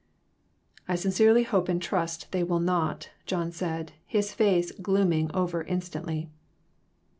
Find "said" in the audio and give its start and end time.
3.51-3.91